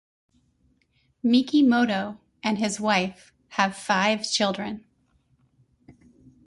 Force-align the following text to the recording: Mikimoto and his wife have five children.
Mikimoto 1.23 2.17
and 2.41 2.57
his 2.57 2.79
wife 2.79 3.31
have 3.49 3.77
five 3.77 4.23
children. 4.27 4.83